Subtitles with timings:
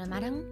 [0.00, 0.44] るまるん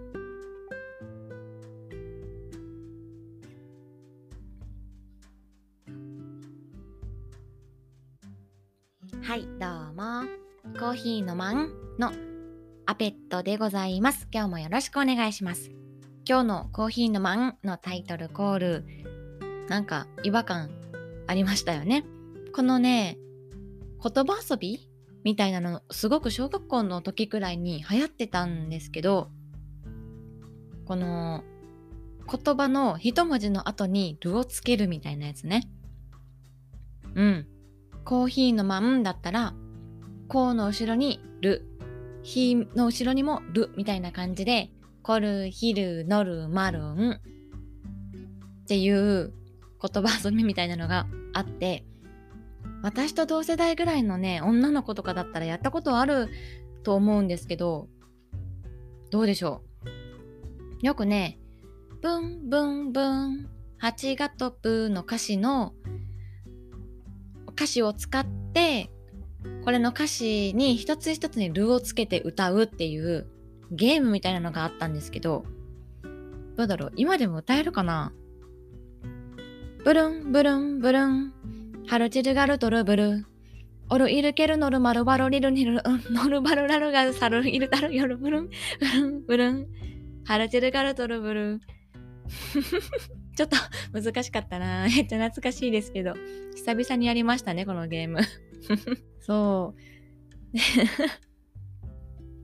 [9.23, 10.25] はいどうも。
[10.79, 12.13] コーヒーのまんの
[12.87, 14.29] アペットでございます。
[14.31, 15.71] 今日もよろしくお願いします。
[16.29, 18.85] 今日のコーヒーのまんのタイトルコール。
[19.69, 20.71] なんか違和感
[21.27, 22.05] ありましたよね。
[22.53, 23.19] このね
[24.03, 24.91] 言葉遊び
[25.25, 29.31] みたいなのすごく小学校の時くらいに流行ってたんですけど
[30.89, 31.45] この
[32.27, 35.69] 言葉の一文字の後に「る」をつけるみたいなやつね。
[37.15, 37.47] うん。
[38.07, 39.53] コーヒーのまんだったら
[40.29, 41.69] 「こう」の後ろに「る」
[42.25, 44.71] 「ひ」の後ろにも「る」みたいな感じで
[45.05, 47.17] 「こる」「ひる」「のる」「まるん」っ
[48.67, 49.35] ていう
[49.83, 51.85] 言葉遊びみたいなのがあって
[52.83, 56.29] 私と同世代ぐらいのね女の子とかだったらやったことある
[56.83, 57.89] と思うんですけど
[59.11, 59.78] どうでしょう？
[60.81, 61.39] よくね
[62.03, 63.49] 「ブンブンブン
[63.79, 65.75] 蜂が飛ぶ」の歌詞の
[67.53, 68.91] 歌詞を使って
[69.65, 73.27] これの歌詞に一つ一つに「る」をつけて歌うっていう
[73.73, 75.45] ゲームみたいなのがあったんですけど
[76.57, 78.13] どうだろう今でも歌えるかな？
[79.85, 81.33] ブルンブルンブルン
[81.87, 83.27] ハルチルガルトルブル。
[83.91, 89.67] オルイルケルノルマルバロリルニル、ノルバルラルガサルイルタルヨルブルン、ブルン、ブルン。
[90.25, 91.61] ハルチェルガルトルブル。
[93.37, 93.57] ちょっと
[93.93, 94.85] 難しかったな。
[94.95, 96.15] めっちゃ懐かしいですけど。
[96.57, 98.21] 久々にやりましたね、このゲーム。
[99.21, 99.75] そ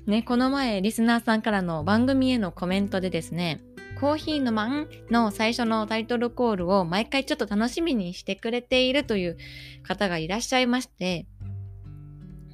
[0.06, 0.11] う。
[0.11, 3.61] ね、この前、リスナーさんからの番組へのコメントでですね、
[4.00, 9.38] コーヒーのマンの最初のタイトルコールを毎回ちょっと楽しみにしてくれているという
[9.83, 11.27] 方がいらっしゃいまして、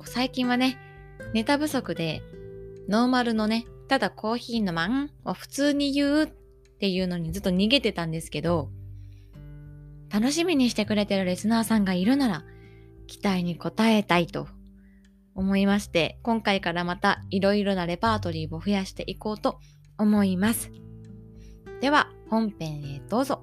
[0.04, 0.78] 最近はね、
[1.34, 2.22] ネタ不足で
[2.88, 6.26] ノーマルのね、ただコーヒーのまんを普通に言うっ
[6.78, 8.70] ていうのにずっと逃げてたんですけど、
[10.08, 12.44] 楽しみにしてくれてるリスナーさんがいるなら、
[13.08, 14.46] 期待に応えたいと
[15.34, 19.58] 思いまして、今回からまたいろいろなレパートリーを増やしていこうと
[19.98, 20.70] 思います。
[21.80, 23.42] では本編へどうぞ。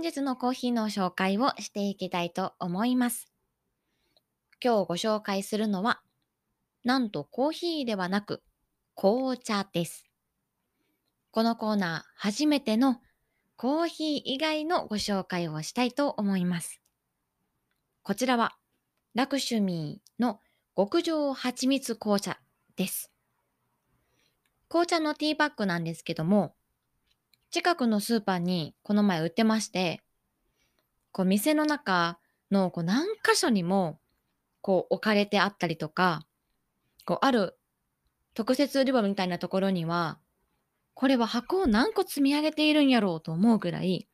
[0.00, 3.30] 本日のコーヒーの紹介をしていきたいと思います。
[4.64, 6.00] 今日ご紹介するのは、
[6.84, 8.42] なんとコーヒーではなく
[8.94, 10.06] 紅茶です。
[11.32, 12.96] このコーナー初めての
[13.56, 16.80] コーヒー以外のご紹介をしたいと思います。
[18.02, 18.56] こちらは
[19.14, 20.40] ラクシュミーの
[20.74, 22.40] 極上蜂蜜紅茶
[22.74, 23.12] です。
[24.70, 26.54] 紅茶のティーバッグなんですけども、
[27.50, 30.00] 近くのスーパーにこの前売ってまして、
[31.12, 32.18] こう店の中
[32.50, 33.98] のこう何箇所にも
[34.60, 36.26] こう置かれてあったりとか、
[37.04, 37.58] こうある
[38.34, 40.18] 特設売り場みたいなところには、
[40.94, 44.06] これは箱を何個積み上げているんやろうと思うぐらい、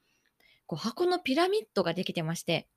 [0.66, 2.68] こう箱のピラミッドができてまして、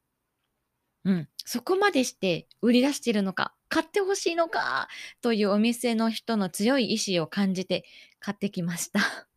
[1.06, 4.90] うん、そこまでして売り出しているのか、買ってほしいのか
[5.22, 7.86] というお店の人の強い意志を感じて
[8.20, 9.29] 買ってきました。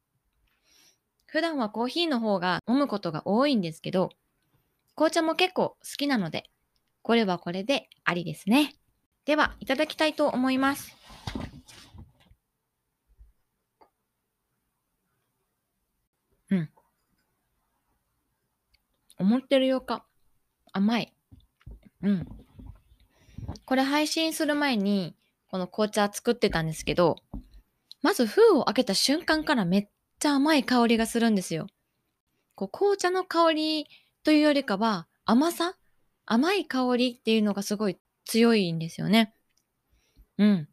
[1.33, 4.11] 普段はコーヒーの方が飲むことが多いんですけど、
[4.95, 6.51] 紅茶も結構好きなので、
[7.01, 8.75] これはこれでありですね。
[9.25, 10.95] では、いただきたいと思います。
[16.51, 16.69] うん。
[19.17, 20.05] 思ってるよか
[20.75, 21.15] 甘い。
[22.03, 22.29] うん。
[23.65, 25.17] これ配信する前に、
[25.49, 27.17] この紅茶作ってたんですけど、
[28.03, 29.89] まず封を開けた瞬間からめっ
[30.23, 31.67] ちゃ甘い香りがするんですよ。
[32.55, 33.87] こう紅茶の香り
[34.23, 35.75] というよりかは甘さ？
[36.27, 39.35] 甘い香りっていうのがすごい強いんですよね。
[40.39, 40.69] うん。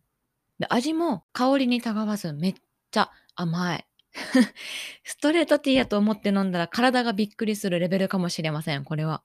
[0.59, 2.55] で味も香りにたがわずめっ
[2.91, 3.87] ちゃ甘い。
[5.03, 9.23] ストレートティーやと思って飲んだら体がびっくりするレベルかもしれません、これは。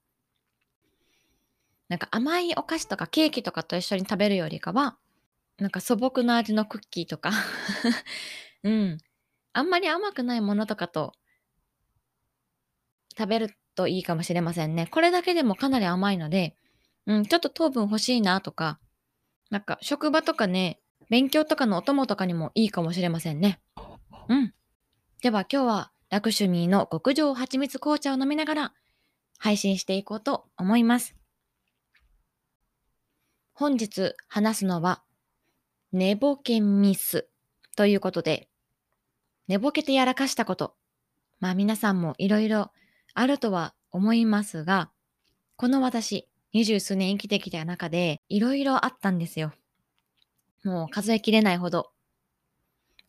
[1.88, 4.96] なんか甘いお菓子とかケーキとかと一緒に食べるよりかは、
[5.58, 7.30] なんか素朴な味のクッキーとか
[8.64, 8.98] うん。
[9.54, 11.12] あんまり甘くないものとかと
[13.16, 14.88] 食べるといいかもしれませんね。
[14.90, 16.56] これだけでもかなり甘いので、
[17.06, 18.78] うん、ちょっと糖分欲しいなとか、
[19.50, 23.60] なんか職場とかね、勉強とかのお供とかにもいいかもしれませんね。
[24.28, 24.52] うん。
[25.22, 28.72] では今日はラクシュミーの極上蜂蜜紅茶を飲みながら
[29.38, 31.14] 配信していこうと思います。
[33.52, 35.04] 本日話すのは、
[35.92, 37.28] 寝ぼけミス
[37.76, 38.48] ということで、
[39.48, 40.74] 寝ぼけてやらかしたこと。
[41.40, 42.70] まあ皆さんもいろいろ
[43.14, 44.90] あるとは思いますが、
[45.56, 49.52] この私、二十数年生きてきた中で、いろいろあったんですよ。
[50.64, 51.90] もう数えきれないほど。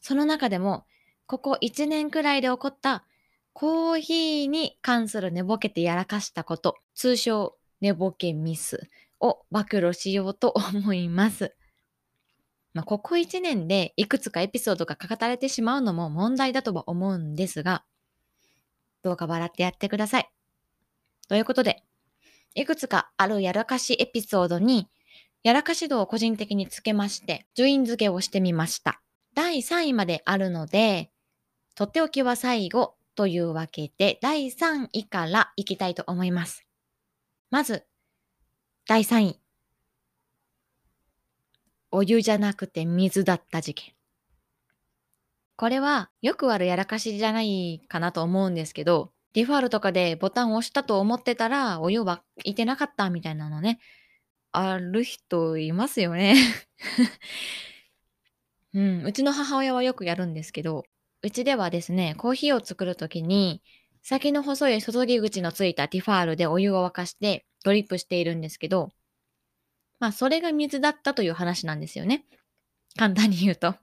[0.01, 0.85] その中でも、
[1.25, 3.05] ここ1年くらいで起こった
[3.53, 8.89] コーヒーに関する寝ぼけてやらかしたこと、通称寝ぼけミス
[9.19, 11.55] を暴露しようと思います。
[12.75, 17.85] まあ、ここ1年でいくつかエピソードが書かれてしまうのも問題だとは思うんですが、
[19.01, 20.29] どうか笑ってやってください。
[21.29, 21.83] ということで、
[22.53, 24.89] いくつかあるやらかしエピソードに、
[25.41, 29.01] やらかし度を個人的につけまして、順位付けをしてみました。
[29.33, 31.11] 第3位まであるので、
[31.75, 36.65] とっておきは最後というわけで、第3位からいきたいと思います。
[37.51, 37.85] まず、
[38.85, 39.44] 第3位。
[41.95, 43.93] お湯じゃなくて水だった事件。
[45.55, 53.79] これはよくあるやらかしじゃないかなと思うんですけど、ディファールとかでボタンを押したと思ってたらお湯はいてなかったみたいなのね、
[54.51, 56.35] ある人いますよね
[58.73, 60.83] うん、うちの母親はよくやるんですけど、
[61.21, 63.61] うちではですね、コーヒーを作るときに、
[64.01, 68.91] 先の細い注ぎ口のついたティファールでお湯を沸かしてドリップしているんですけど、
[70.05, 72.25] まあそれが水だったという話なんですよね。
[72.95, 73.73] 簡単に言うと。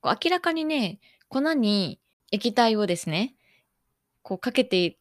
[0.00, 1.98] こう明らかにね、粉に
[2.30, 3.34] 液体をですね、
[4.22, 4.96] こうかけてい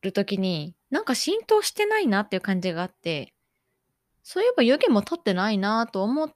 [0.00, 3.34] るときに、なんか浸透してないなっていう感じがあって、
[4.22, 6.32] そういえば湯気も立ってないなと思っ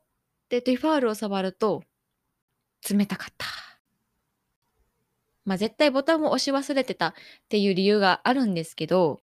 [0.51, 1.85] てティファールを触ると、
[2.87, 3.47] 冷たかった。
[5.47, 7.15] まあ絶対ボタンを押し忘れてたっ
[7.49, 9.23] ていう理由があるんですけど、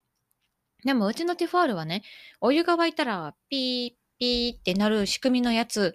[0.88, 2.02] でもうちのティファールはね、
[2.40, 5.94] お湯が沸いたらピーピーってなる仕組みのやつ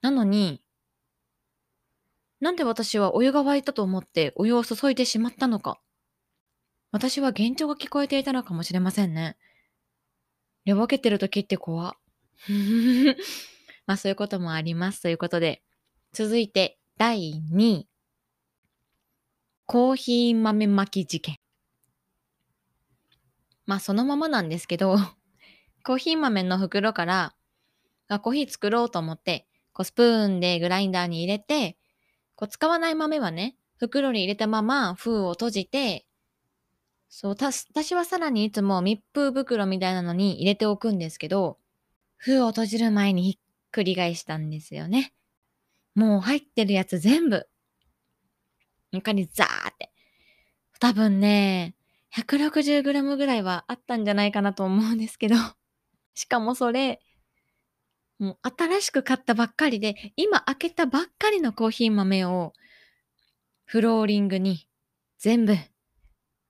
[0.00, 0.62] なのに、
[2.38, 5.80] なんで私はお湯が沸いたと思ってお湯を注いでしまったのか。
[6.92, 9.36] 私は幻聴が聞こえていたのかもしれませんね。
[10.66, 11.96] 寝ぼけてる時って怖。
[13.88, 15.64] まあそういうこともありますということで、
[16.12, 17.88] 続いて第2位。
[19.66, 21.41] コーヒー豆巻き事件。
[23.72, 24.98] まあそのままなんですけど、
[25.82, 27.34] コーヒー豆の袋から
[28.06, 31.78] あコーヒー作ろうと思って、こうスプーンでグラインダーに入れて、
[32.34, 36.04] こう使わない豆はね、袋に入れたまま封を閉じて、
[37.08, 41.58] そう、私はさらにいつも密封袋みたいなのに入れておくんですけど、
[42.16, 45.14] 封を閉じる前にひっくり返したんですよね。
[45.94, 47.48] もう入ってるやつ全部
[48.90, 49.90] 床にザーって。
[50.78, 51.74] 多分ね、
[52.14, 55.36] 160g ぐらいはあったんじゃないかなと思うんですけど。
[56.14, 57.00] しかもそれ、
[58.18, 62.52] もう新しく買ったばっかりで、今開けたばっかりのコーヒー豆を、
[63.64, 64.68] フローリングに
[65.18, 65.56] 全部、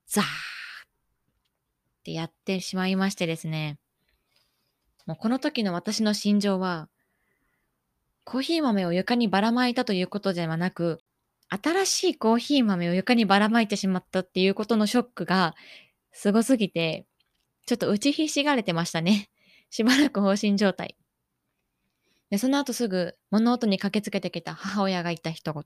[0.06, 0.26] ザーっ
[2.02, 3.78] てやってしまいましてですね。
[5.06, 6.88] もうこの時の私の心情は、
[8.24, 11.00] コーヒー豆を床にばらまいたということではなく、
[11.54, 15.54] 新しいコーヒー豆を床にばらまいてしまったっていうことのショックが
[16.10, 17.06] すごすぎて、
[17.66, 19.28] ちょっと打ちひしがれてましたね。
[19.68, 20.96] しばらく放心状態。
[22.30, 25.62] で、その後すぐ物音に駆けつけてきた母親が言った一言。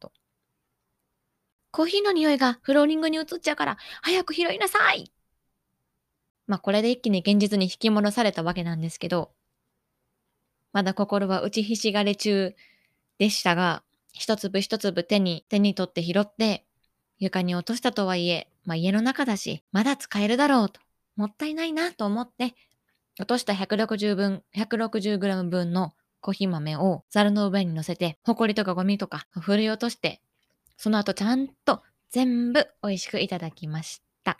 [1.70, 5.12] コーヒーの匂いがフローリングに移っちゃうから、早く拾いなさい
[6.48, 9.32] まあこれで一気に現実に引き戻されたわけなんですけど、
[10.72, 12.56] まだ心は打ちひしがれ中
[13.18, 13.84] でしたが、
[14.18, 16.64] 一粒一粒手に、手に取って拾って、
[17.18, 20.80] 床に落としたとはいえ、まあ家の中だし、まだ使えるだろうと、
[21.16, 22.54] もったいないなと思って、
[23.18, 30.20] 落とした160分、160g 分のコーヒー豆をザルの上に乗せて、ホコリとかゴミとか振り落として、
[30.76, 34.38] その後ちゃんと全部美味しくいただきました。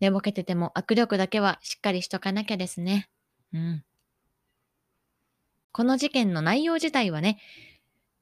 [0.00, 3.08] 寝ぼけてても握力だけはしっかりしとかなきゃですね。
[3.52, 3.84] うん。
[5.72, 7.38] この事件の内容自体はね、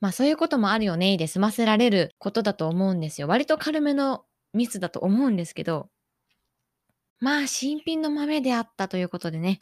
[0.00, 3.28] まあそういうこともあるよねで済ませられることだと思うんですよ。
[3.28, 5.88] 割と軽めのミスだと思うんですけど、
[7.20, 9.58] まあ新品の豆であったということでね、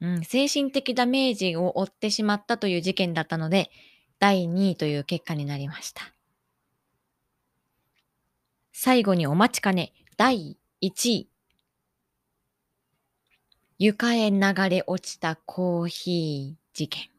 [0.00, 3.70] うん、精神的ダメージを負ってしまったという事件だったので、
[4.18, 6.02] 第2位という結果になりました。
[8.72, 11.28] 最後にお待ちかね、第1位。
[13.78, 17.11] 床へ流れ落ちたコーヒー事件。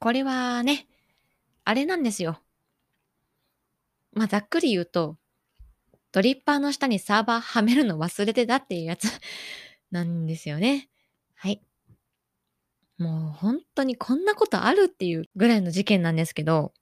[0.00, 0.86] これはね、
[1.64, 2.40] あれなんですよ。
[4.14, 5.18] まあ、ざっくり言うと、
[6.10, 9.08] ドリッパーの下にサーバーはめるの忘れてたっていうやつ
[9.92, 10.88] なんですよね。
[11.34, 11.62] はい。
[12.96, 16.72] もう本当にこんなことあるっていうぐらいの事件なんですけど、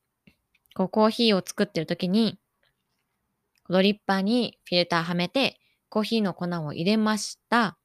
[0.74, 2.38] こうコーヒーを作ってる時に、
[3.68, 5.58] ドリッパーにフィルターはめて、
[5.88, 7.76] コーヒーの粉を入れました。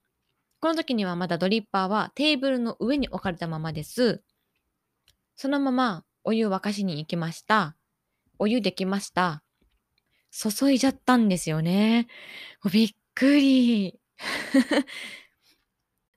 [0.59, 4.23] この時にはまだドリッパーはテーブルの上に置かれたままです。
[5.35, 7.75] そのままお湯沸かしに行きました。
[8.39, 9.43] お湯できました。
[10.31, 12.07] 注いじゃったんですよね。
[12.71, 13.99] びっくり。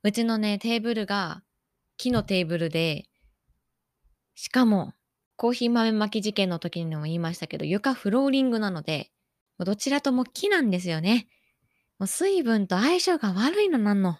[0.02, 1.42] うちのね、テーブルが
[1.96, 3.08] 木のテーブルで、
[4.34, 4.94] しかも
[5.36, 9.10] コーヒー豆巻き事件の時にも言いましたけど、床フローリングなので、
[9.58, 11.28] どちらとも木なんですよね。
[11.98, 14.18] もう水分と相性が悪いのなんの。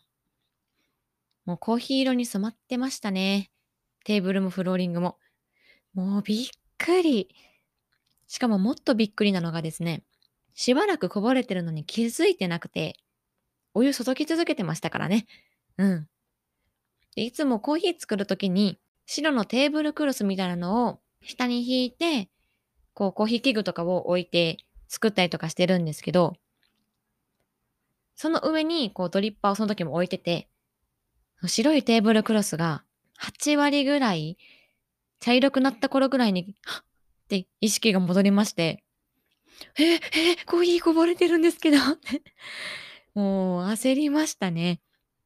[1.45, 3.51] もうコーヒー色に染まってましたね。
[4.07, 5.19] テーブルもフローリングも。
[5.93, 6.47] もうびっ
[6.79, 7.29] くり。
[8.29, 10.05] しかももっとびっくりなのがですね、
[10.55, 13.01] しばらくこぼれてるのに気づいてなくて、
[13.75, 15.27] お湯注ぎ続けてましたからね。
[15.77, 16.09] うん。
[17.17, 22.31] いつもコーヒー作るときに、白のテーブルクロスみたいなのを下に引いて、
[22.95, 26.37] こうコーヒー器具とかを置いて作ったりとかしてるんですけど、
[28.15, 30.49] その上にこうドリッパーをその時も置いてて、
[31.45, 32.85] 白いテーブルクロスが
[33.19, 34.37] 8割ぐらい
[35.21, 36.85] 茶色くなった頃ぐらいに、はっ
[37.27, 38.85] って意識が戻りまして、
[39.79, 40.01] え、え、
[40.47, 41.79] コーヒーこぼれてるんですけど
[43.15, 44.81] もう焦りましたね。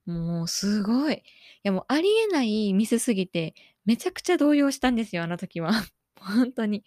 [0.06, 1.14] もうすごい。
[1.14, 1.20] い
[1.62, 3.54] やもうありえないミスすぎて、
[3.84, 5.72] めちゃくちゃ動揺したんですよ、あの時は。
[6.16, 6.84] 本当に。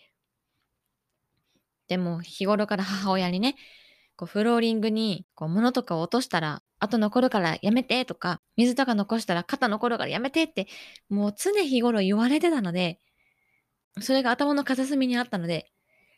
[1.88, 3.56] でも日頃から母親にね、
[4.16, 10.68] こうフローリングにこう物とかを落としたら後残るからやめてとか、水とか残したら肩残るからやめてって、
[11.10, 13.00] もう常日頃言われてたので、
[14.02, 15.72] それが頭の片隅にあったので、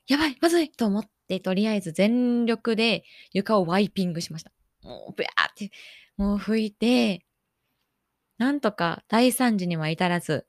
[0.07, 4.51] やばいまずいと思って、とりあえず全力で床をワイピングしました。
[4.81, 5.71] もう、ブヤーって、
[6.17, 7.25] もう拭いて、
[8.37, 10.45] なんとか大惨事には至らず、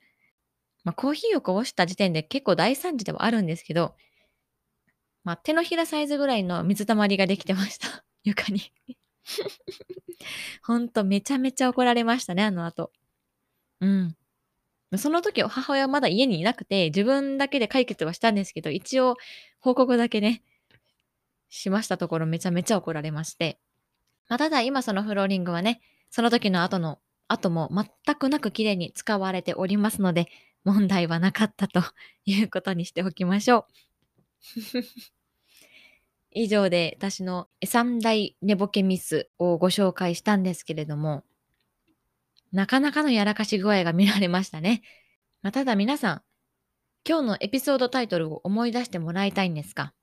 [0.85, 3.97] まあ、コーヒーをこぼした時点で結構大惨事ではあるんですけど、
[5.27, 8.05] まあ、手のひらサイズぐらいの水たまりができてました。
[8.23, 8.73] 床に
[10.63, 12.93] ほんとめちゃめちゃ怒られましたね、あの後。
[13.81, 14.17] うん。
[14.97, 19.17] その時母親はまだ家にいなくて、自分だけで解決はしたんですけど、一応
[19.59, 20.45] 報告だけね、
[21.49, 23.59] しましたところめちゃめちゃ怒られまして。
[24.29, 30.29] まあ、ただ今そのフローリングはね、その時の後の、後も全くなく綺麗に使われておりますので、
[30.63, 31.83] 問題はなかったと
[32.25, 35.07] いうことにしておきましょう。
[36.39, 41.25] 以上で私の三大寝ぼけミスをご紹介したんですけれども、
[42.53, 44.83] なかなかのやらかし具合が見られましたね。
[45.41, 46.23] まあ、ただ皆さん、
[47.09, 49.95] 今日のエピソードタイトルを思い出してもらいたいんですが、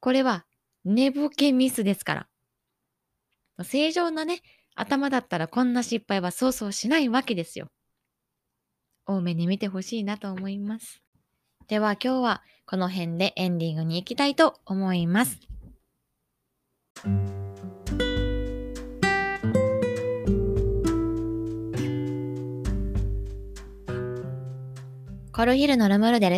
[0.00, 0.44] これは
[0.84, 2.28] 寝ぼけミスですか
[3.56, 3.64] ら。
[3.64, 4.42] 正常なね、
[4.74, 7.70] 頭だったらこんな失敗はそうそうしないわけですよ。
[9.06, 11.05] 多めに見てほしいなと思います。
[11.68, 15.40] では今日はこの辺でエンディングに行きたいと思います。
[25.32, 26.36] コルヒルのルムルデル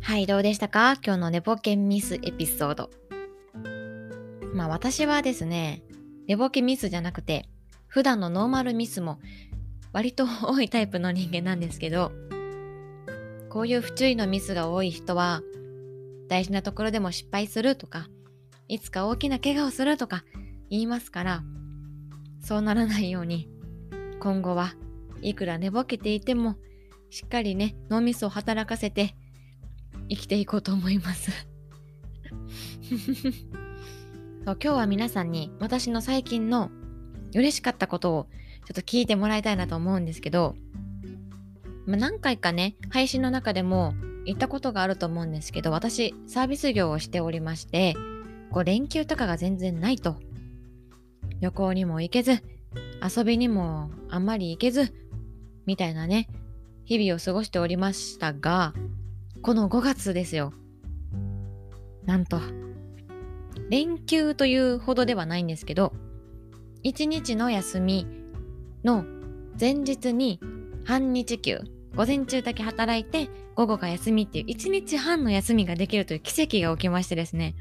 [0.00, 0.96] はい、どうでしたか？
[1.04, 2.90] 今日の寝ぼけミスエピソード。
[4.54, 5.82] まあ私はですね、
[6.26, 7.48] 寝ぼけミスじゃなくて、
[7.86, 9.18] 普段のノーマルミスも
[9.92, 12.12] 割と 多いタイプの人間なんですけど、
[13.50, 15.42] こういう不注意のミスが多い人は、
[16.28, 18.08] 大事なところでも失敗するとか、
[18.68, 20.24] いつか大きな怪我をするとか
[20.70, 21.42] 言いますから、
[22.40, 23.48] そうならないように、
[24.20, 24.74] 今後は
[25.20, 26.56] いくら寝ぼけていても、
[27.10, 29.14] しっかりね、脳みそを働かせて
[30.08, 31.30] 生きていこうと思います。
[34.44, 34.58] そう。
[34.62, 36.70] 今日は皆さんに私の最近の
[37.34, 38.26] 嬉しかったことを
[38.66, 40.54] ちょっと聞いてもらいたいなと思うんですけど、
[41.86, 43.94] まあ、何回かね、配信の中でも
[44.24, 47.94] 言ったことがあると思うんですけど、私、サービス業をしておりまして、
[48.50, 50.16] こう連休とかが全然ないと。
[51.40, 52.42] 旅行にも行けず、
[53.02, 54.94] 遊びにもあんまり行けず、
[55.66, 56.28] みたいなね、
[56.84, 58.74] 日々を過ごしておりましたが、
[59.42, 60.52] この5月ですよ。
[62.04, 62.40] なんと、
[63.72, 65.94] 連休というほどではないんですけど、
[66.84, 68.06] 1日の休み
[68.84, 69.06] の
[69.58, 70.38] 前日に
[70.84, 71.62] 半日休、
[71.96, 77.54] 午前中だけ働いて午後が休みっていう1日半の休みができるという奇跡が起きましてですね、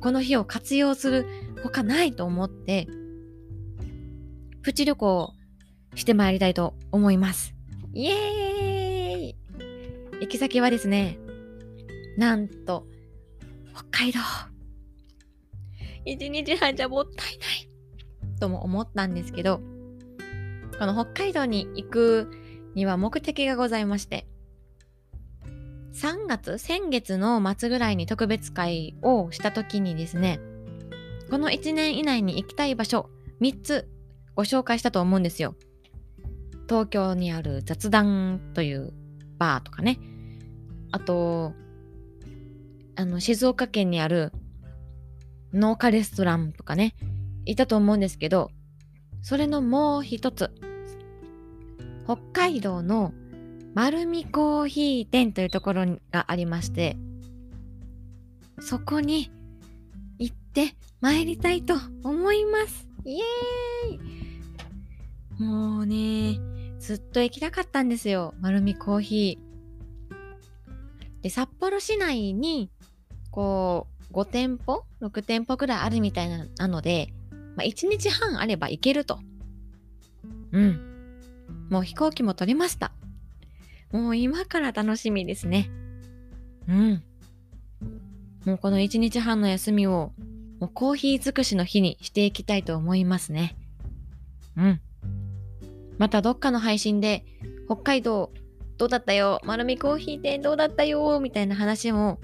[0.00, 1.26] この日を活用する
[1.62, 2.88] 他ないと思って、
[4.62, 5.34] プチ旅行を
[5.94, 7.52] してまいりたいと思います。
[7.92, 9.36] イエーイ
[10.22, 11.18] 行き先はですね、
[12.16, 12.86] なんと、
[13.74, 14.49] 北海道。
[16.04, 17.68] 一日半じゃもったいない
[18.40, 19.60] とも思ったんですけど、
[20.78, 22.30] この北海道に行く
[22.74, 24.26] には目的がございまして、
[25.92, 30.40] 3月、先月の末ぐらいに特別会をした時にですね、
[31.30, 33.88] この1年以内に行きたい場所3つ
[34.34, 35.54] ご紹介したと思うんですよ。
[36.68, 38.92] 東京にある雑談という
[39.38, 39.98] バーとかね。
[40.92, 41.52] あと、
[42.96, 44.32] あの、静岡県にある
[45.52, 46.94] 農家レストランとかね、
[47.44, 48.50] いたと思うんですけど、
[49.22, 50.50] それのもう一つ、
[52.04, 53.12] 北海道の
[53.74, 56.96] 丸見コーヒー店というところがありまして、
[58.60, 59.30] そこに
[60.18, 62.88] 行って参りたいと思います。
[63.04, 63.94] イエー
[65.38, 66.38] イもうね、
[66.78, 68.34] ずっと行きたかったんですよ。
[68.40, 71.22] 丸見コーヒー。
[71.22, 72.70] で、札幌市内に、
[73.30, 77.12] こう、5店舗 ?6 店舗くらいあるみたいなので、
[77.56, 79.18] まあ、1日半あれば行けると。
[80.52, 80.80] うん。
[81.70, 82.92] もう飛行機も取りました。
[83.92, 85.70] もう今から楽しみですね。
[86.68, 87.02] うん。
[88.44, 90.12] もうこの1日半の休みを、
[90.60, 93.56] もうコーヒー尽くしの日にしていきたいと思いますね。
[94.56, 94.80] うん。
[95.98, 97.24] またどっかの配信で、
[97.66, 98.32] 北海道
[98.78, 99.40] どうだったよ？
[99.44, 101.20] 丸見コーヒー店どうだったよ？
[101.20, 102.18] みたいな話も、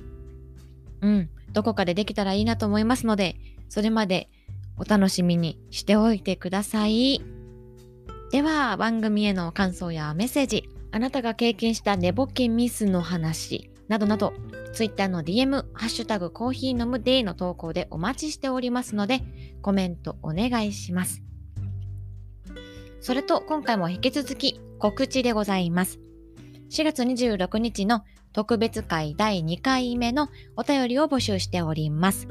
[1.02, 3.36] うん、どこかでできたらいいなと思いますので、
[3.70, 4.28] それまで
[4.76, 7.22] お楽しみにしておいてください。
[8.30, 14.34] では、番組への感想やメッセージ、あなたが経験した寝ぼけミスの話などなど、
[14.74, 19.22] Twitter の DM、ハッシュタグコーヒー飲むデイの投稿でお待ちしておりますので、
[19.62, 21.22] コメントお願いします。
[23.00, 26.00] それと、今回も引き続き告知でございます。
[26.70, 28.02] 4月26日の
[28.36, 32.28] 特別会第2回目のお便りを募集しております。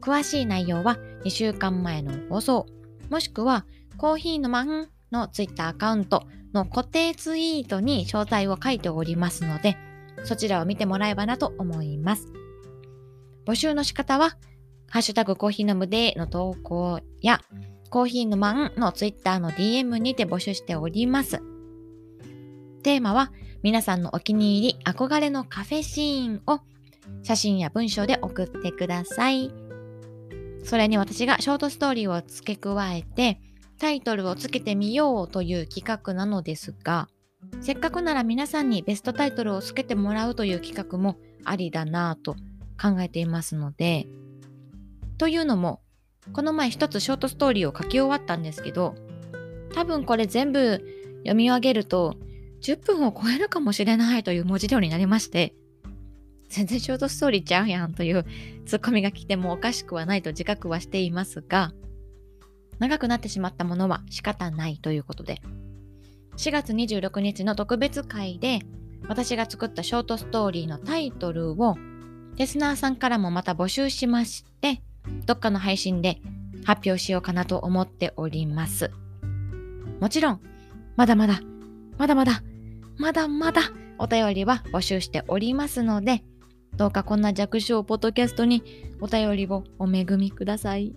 [0.00, 2.66] 詳しい内容は2週間前の放送、
[3.10, 6.22] もしくはコーヒーのマンの Twitter アカウント
[6.54, 9.76] の固定ツイートに詳細を書いておりますので、
[10.22, 12.32] そちらを見てもらえばなと思います。
[13.44, 14.36] 募集の仕方は、
[14.90, 17.40] ハッシュタグコーヒー飲むでの投稿や、
[17.90, 21.42] コーヒーのマンの Twitter の DM にて募集しております。
[22.84, 26.60] テーマは、皆さんのお気に入り、憧れのカフェシーンを
[27.22, 29.52] 写真や文章で送ってください。
[30.64, 33.40] それに私がショートストーリーを付け加えて、
[33.78, 37.08] タイトルをつけてみようという企画なのですが、
[37.60, 42.34] せっかくなら皆さんにベストタイトルをつけてもらうという企画もありだなぁと
[42.80, 44.08] 考えていますので、
[45.18, 45.80] というのも、
[46.32, 48.96] この前一つショートストーリーを書き終わったんですけど、
[49.72, 50.84] 多分これ全部
[51.18, 52.16] 読み上げると
[52.62, 55.54] 10分を超えるかもしれないという文字量になりまして、
[56.48, 58.26] 全然ショートストーリーちゃうやんという
[58.66, 61.72] ツッコミが来てもおかしくはないと自覚はしていますが、
[62.78, 65.40] 長くなってしまったものは仕方ないということで、
[66.36, 68.60] 4月26日の特別会で
[69.08, 71.76] 私が作ったショートストーリーのタイトルを
[72.36, 74.82] テスナーさんからもまた募集しまして、
[75.26, 76.20] どっかの配信で
[76.64, 78.90] 発表しようかなと思っております。
[80.00, 80.40] もちろん、
[80.96, 81.40] まだまだ、
[81.98, 82.42] まだまだ、
[82.96, 83.62] まだまだ
[83.98, 86.22] お便りは募集しておりますので、
[86.76, 88.62] どうかこんな弱小ポッドキャストに
[89.00, 90.94] お便りをお恵みください。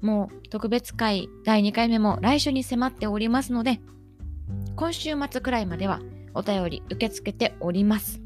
[0.00, 3.80] もう特別会第2回目も来週に迫っておりますので、
[4.76, 6.00] 今週末くらいまでは
[6.34, 8.20] お便り受け付けております。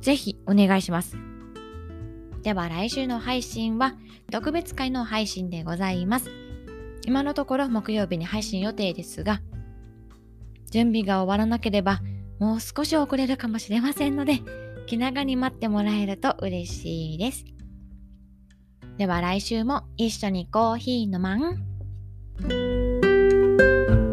[0.00, 1.16] ぜひお願いします。
[2.42, 3.94] では来週の配信は
[4.30, 6.30] 特別会の配信でございます。
[7.06, 9.40] 今のところ木曜日に配信予定ですが、
[10.70, 12.00] 準備が終わらなければ
[12.38, 14.40] もう少し遅れるかもしれませんので
[14.86, 17.44] 気長に待ってもらえると嬉しいです。
[18.98, 24.09] では来週も一緒にコーヒー飲まん？